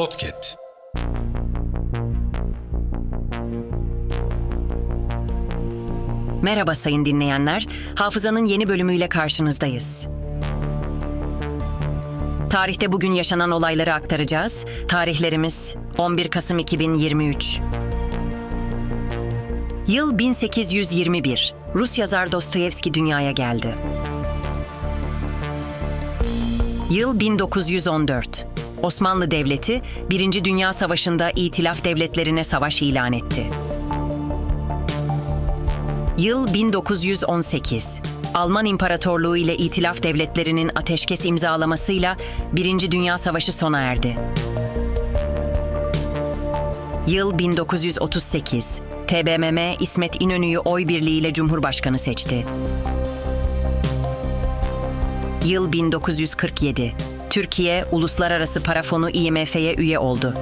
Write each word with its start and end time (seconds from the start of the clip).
Podcast. 0.00 0.56
Merhaba 6.42 6.74
sayın 6.74 7.04
dinleyenler. 7.04 7.66
Hafızanın 7.94 8.44
yeni 8.44 8.68
bölümüyle 8.68 9.08
karşınızdayız. 9.08 10.08
Tarihte 12.50 12.92
bugün 12.92 13.12
yaşanan 13.12 13.50
olayları 13.50 13.94
aktaracağız. 13.94 14.66
Tarihlerimiz 14.88 15.74
11 15.98 16.28
Kasım 16.28 16.58
2023. 16.58 17.60
Yıl 19.88 20.18
1821. 20.18 21.54
Rus 21.74 21.98
yazar 21.98 22.32
Dostoyevski 22.32 22.94
dünyaya 22.94 23.30
geldi. 23.30 23.74
Yıl 26.90 27.20
1914. 27.20 28.46
Osmanlı 28.82 29.30
Devleti, 29.30 29.82
Birinci 30.10 30.44
Dünya 30.44 30.72
Savaşı'nda 30.72 31.30
İtilaf 31.30 31.84
devletlerine 31.84 32.44
savaş 32.44 32.82
ilan 32.82 33.12
etti. 33.12 33.46
Yıl 36.18 36.54
1918. 36.54 38.02
Alman 38.34 38.66
İmparatorluğu 38.66 39.36
ile 39.36 39.56
İtilaf 39.56 40.02
devletlerinin 40.02 40.70
ateşkes 40.74 41.26
imzalamasıyla 41.26 42.16
Birinci 42.52 42.92
Dünya 42.92 43.18
Savaşı 43.18 43.52
sona 43.52 43.80
erdi. 43.80 44.18
Yıl 47.06 47.38
1938. 47.38 48.82
TBMM 49.06 49.58
İsmet 49.80 50.22
İnönü'yü 50.22 50.58
oy 50.58 50.88
birliğiyle 50.88 51.32
Cumhurbaşkanı 51.32 51.98
seçti. 51.98 52.46
Yıl 55.44 55.72
1947. 55.72 56.94
Türkiye 57.30 57.84
Uluslararası 57.92 58.62
Para 58.62 58.82
Fonu 58.82 59.10
IMF'ye 59.10 59.74
üye 59.74 59.98
oldu. 59.98 60.34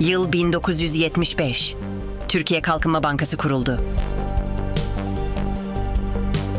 Yıl 0.00 0.32
1975. 0.32 1.74
Türkiye 2.28 2.62
Kalkınma 2.62 3.02
Bankası 3.02 3.36
kuruldu. 3.36 3.80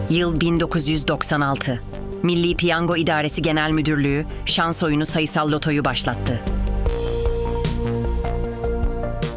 Yıl 0.10 0.42
1996. 0.42 1.82
Milli 2.24 2.56
Piyango 2.56 2.96
İdaresi 2.96 3.42
Genel 3.42 3.72
Müdürlüğü 3.72 4.26
şans 4.46 4.84
oyunu 4.84 5.06
sayısal 5.06 5.52
lotoyu 5.52 5.86
başlattı. 5.86 6.40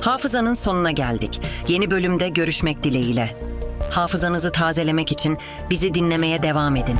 Hafızanın 0.00 0.54
sonuna 0.54 0.90
geldik. 0.90 1.40
Yeni 1.68 1.90
bölümde 1.90 2.28
görüşmek 2.28 2.82
dileğiyle. 2.82 3.36
Hafızanızı 3.90 4.52
tazelemek 4.52 5.12
için 5.12 5.38
bizi 5.70 5.94
dinlemeye 5.94 6.42
devam 6.42 6.76
edin. 6.76 6.98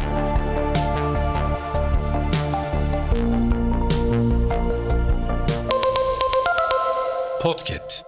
Podcast. 7.47 8.06